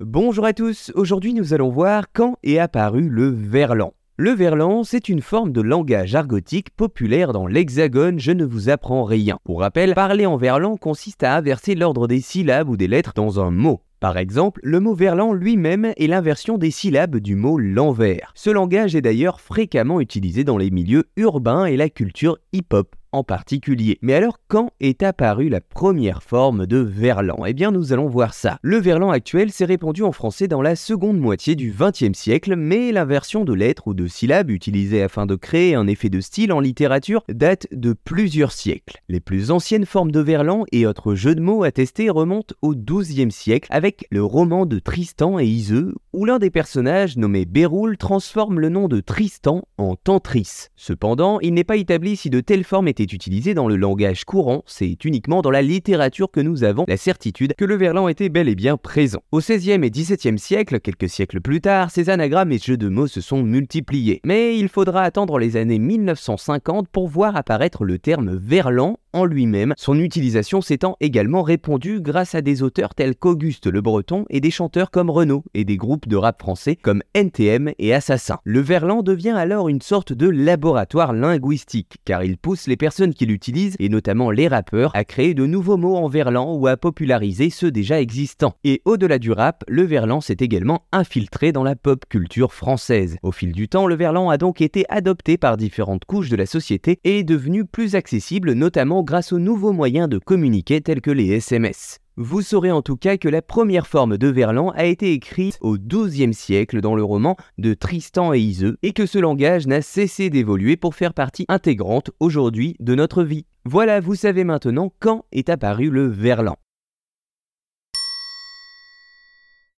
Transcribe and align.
Bonjour 0.00 0.44
à 0.44 0.52
tous, 0.52 0.92
aujourd'hui 0.94 1.32
nous 1.32 1.54
allons 1.54 1.70
voir 1.70 2.12
quand 2.12 2.36
est 2.42 2.58
apparu 2.58 3.08
le 3.08 3.28
verlan. 3.30 3.94
Le 4.18 4.32
verlan, 4.32 4.84
c'est 4.84 5.08
une 5.08 5.22
forme 5.22 5.52
de 5.52 5.62
langage 5.62 6.14
argotique 6.14 6.68
populaire 6.68 7.32
dans 7.32 7.46
l'hexagone, 7.46 8.20
je 8.20 8.32
ne 8.32 8.44
vous 8.44 8.68
apprends 8.68 9.04
rien. 9.04 9.38
Pour 9.42 9.60
rappel, 9.60 9.94
parler 9.94 10.26
en 10.26 10.36
verlan 10.36 10.76
consiste 10.76 11.22
à 11.22 11.34
inverser 11.34 11.74
l'ordre 11.74 12.08
des 12.08 12.20
syllabes 12.20 12.68
ou 12.68 12.76
des 12.76 12.88
lettres 12.88 13.14
dans 13.14 13.40
un 13.40 13.50
mot. 13.50 13.80
Par 13.98 14.18
exemple, 14.18 14.60
le 14.62 14.80
mot 14.80 14.92
verlan 14.92 15.32
lui-même 15.32 15.94
est 15.96 16.06
l'inversion 16.08 16.58
des 16.58 16.70
syllabes 16.70 17.16
du 17.16 17.34
mot 17.34 17.56
l'envers. 17.56 18.32
Ce 18.34 18.50
langage 18.50 18.94
est 18.94 19.00
d'ailleurs 19.00 19.40
fréquemment 19.40 20.02
utilisé 20.02 20.44
dans 20.44 20.58
les 20.58 20.70
milieux 20.70 21.04
urbains 21.16 21.64
et 21.64 21.78
la 21.78 21.88
culture 21.88 22.36
hip-hop 22.52 22.94
particulier. 23.24 23.98
Mais 24.02 24.14
alors, 24.14 24.38
quand 24.48 24.70
est 24.80 25.02
apparue 25.02 25.48
la 25.48 25.60
première 25.60 26.22
forme 26.22 26.66
de 26.66 26.78
verlan? 26.78 27.44
Eh 27.46 27.54
bien, 27.54 27.70
nous 27.70 27.92
allons 27.92 28.08
voir 28.08 28.34
ça. 28.34 28.58
Le 28.62 28.78
verlan 28.78 29.10
actuel 29.10 29.50
s'est 29.50 29.64
répandu 29.64 30.02
en 30.02 30.12
français 30.12 30.48
dans 30.48 30.62
la 30.62 30.76
seconde 30.76 31.18
moitié 31.18 31.54
du 31.54 31.74
XXe 31.76 32.18
siècle, 32.18 32.56
mais 32.56 32.92
l'inversion 32.92 33.44
de 33.44 33.52
lettres 33.52 33.88
ou 33.88 33.94
de 33.94 34.06
syllabes 34.06 34.50
utilisées 34.50 35.02
afin 35.02 35.26
de 35.26 35.34
créer 35.34 35.74
un 35.74 35.86
effet 35.86 36.08
de 36.08 36.20
style 36.20 36.52
en 36.52 36.60
littérature 36.60 37.22
date 37.28 37.66
de 37.72 37.92
plusieurs 37.92 38.52
siècles. 38.52 39.02
Les 39.08 39.20
plus 39.20 39.50
anciennes 39.50 39.86
formes 39.86 40.10
de 40.10 40.20
verlan 40.20 40.64
et 40.72 40.86
autres 40.86 41.14
jeux 41.14 41.34
de 41.34 41.40
mots 41.40 41.64
attestés 41.64 42.10
remontent 42.10 42.54
au 42.62 42.74
XIIe 42.74 43.30
siècle 43.30 43.68
avec 43.70 44.06
le 44.10 44.22
roman 44.22 44.66
de 44.66 44.78
Tristan 44.78 45.38
et 45.38 45.46
Iseux, 45.46 45.94
où 46.12 46.24
l'un 46.24 46.38
des 46.38 46.50
personnages, 46.50 47.16
nommé 47.16 47.44
Béroul, 47.44 47.96
transforme 47.96 48.60
le 48.60 48.68
nom 48.68 48.88
de 48.88 49.00
Tristan 49.00 49.62
en 49.78 49.96
Tantris. 49.96 50.68
Cependant, 50.76 51.40
il 51.40 51.54
n'est 51.54 51.64
pas 51.64 51.76
établi 51.76 52.16
si 52.16 52.30
de 52.30 52.40
telles 52.40 52.64
formes 52.64 52.88
étaient 52.88 53.05
utilisées 53.12 53.54
dans 53.54 53.68
le 53.68 53.76
langage 53.76 54.24
courant, 54.24 54.62
c'est 54.66 55.04
uniquement 55.04 55.42
dans 55.42 55.50
la 55.50 55.62
littérature 55.62 56.30
que 56.30 56.40
nous 56.40 56.64
avons 56.64 56.84
la 56.88 56.96
certitude 56.96 57.54
que 57.56 57.64
le 57.64 57.76
verlan 57.76 58.08
était 58.08 58.28
bel 58.28 58.48
et 58.48 58.54
bien 58.54 58.76
présent. 58.76 59.22
Au 59.32 59.38
XVIe 59.38 59.72
et 59.72 59.90
XVIIe 59.90 60.38
siècle, 60.38 60.80
quelques 60.80 61.08
siècles 61.08 61.40
plus 61.40 61.60
tard, 61.60 61.90
ces 61.90 62.10
anagrammes 62.10 62.52
et 62.52 62.58
jeux 62.58 62.76
de 62.76 62.88
mots 62.88 63.06
se 63.06 63.20
sont 63.20 63.42
multipliés. 63.42 64.20
Mais 64.24 64.58
il 64.58 64.68
faudra 64.68 65.02
attendre 65.02 65.38
les 65.38 65.56
années 65.56 65.78
1950 65.78 66.88
pour 66.88 67.08
voir 67.08 67.36
apparaître 67.36 67.84
le 67.84 67.98
terme 67.98 68.36
verlan 68.36 68.98
en 69.16 69.24
lui-même, 69.24 69.72
son 69.78 69.98
utilisation 69.98 70.60
s'étant 70.60 70.96
également 71.00 71.42
répandue 71.42 72.00
grâce 72.02 72.34
à 72.34 72.42
des 72.42 72.62
auteurs 72.62 72.94
tels 72.94 73.16
qu'Auguste 73.16 73.66
Le 73.66 73.80
Breton 73.80 74.26
et 74.28 74.40
des 74.40 74.50
chanteurs 74.50 74.90
comme 74.90 75.08
Renaud 75.08 75.42
et 75.54 75.64
des 75.64 75.78
groupes 75.78 76.06
de 76.06 76.16
rap 76.16 76.42
français 76.42 76.76
comme 76.76 77.02
NTM 77.14 77.72
et 77.78 77.94
Assassin. 77.94 78.38
Le 78.44 78.60
verlan 78.60 79.02
devient 79.02 79.30
alors 79.30 79.70
une 79.70 79.80
sorte 79.80 80.12
de 80.12 80.28
laboratoire 80.28 81.14
linguistique 81.14 81.96
car 82.04 82.24
il 82.24 82.36
pousse 82.36 82.66
les 82.66 82.76
personnes 82.76 83.14
qui 83.14 83.24
l'utilisent 83.24 83.76
et 83.78 83.88
notamment 83.88 84.30
les 84.30 84.48
rappeurs 84.48 84.90
à 84.94 85.04
créer 85.04 85.32
de 85.32 85.46
nouveaux 85.46 85.78
mots 85.78 85.96
en 85.96 86.08
verlan 86.08 86.54
ou 86.54 86.66
à 86.66 86.76
populariser 86.76 87.48
ceux 87.48 87.70
déjà 87.70 87.98
existants. 87.98 88.56
Et 88.64 88.82
au-delà 88.84 89.18
du 89.18 89.32
rap, 89.32 89.64
le 89.66 89.84
verlan 89.84 90.20
s'est 90.20 90.36
également 90.40 90.84
infiltré 90.92 91.52
dans 91.52 91.64
la 91.64 91.74
pop 91.74 92.04
culture 92.10 92.52
française. 92.52 93.16
Au 93.22 93.32
fil 93.32 93.52
du 93.52 93.68
temps, 93.68 93.86
le 93.86 93.94
verlan 93.94 94.28
a 94.28 94.36
donc 94.36 94.60
été 94.60 94.84
adopté 94.90 95.38
par 95.38 95.56
différentes 95.56 96.04
couches 96.04 96.28
de 96.28 96.36
la 96.36 96.44
société 96.44 97.00
et 97.04 97.20
est 97.20 97.24
devenu 97.24 97.64
plus 97.64 97.94
accessible 97.94 98.52
notamment 98.52 99.05
grâce 99.06 99.32
aux 99.32 99.38
nouveaux 99.38 99.72
moyens 99.72 100.08
de 100.08 100.18
communiquer 100.18 100.80
tels 100.80 101.00
que 101.00 101.12
les 101.12 101.28
SMS. 101.28 102.00
Vous 102.16 102.42
saurez 102.42 102.72
en 102.72 102.82
tout 102.82 102.96
cas 102.96 103.16
que 103.16 103.28
la 103.28 103.40
première 103.40 103.86
forme 103.86 104.18
de 104.18 104.26
verlan 104.26 104.70
a 104.70 104.84
été 104.84 105.12
écrite 105.12 105.58
au 105.60 105.78
XIIe 105.78 106.34
siècle 106.34 106.80
dans 106.80 106.96
le 106.96 107.04
roman 107.04 107.36
de 107.56 107.72
Tristan 107.72 108.34
et 108.34 108.40
Iseux 108.40 108.78
et 108.82 108.92
que 108.92 109.06
ce 109.06 109.18
langage 109.18 109.66
n'a 109.68 109.80
cessé 109.80 110.28
d'évoluer 110.28 110.76
pour 110.76 110.96
faire 110.96 111.14
partie 111.14 111.44
intégrante 111.48 112.10
aujourd'hui 112.18 112.74
de 112.80 112.96
notre 112.96 113.22
vie. 113.22 113.46
Voilà, 113.64 114.00
vous 114.00 114.16
savez 114.16 114.44
maintenant 114.44 114.92
quand 114.98 115.24
est 115.30 115.50
apparu 115.50 115.88
le 115.88 116.08
verlan. 116.08 116.56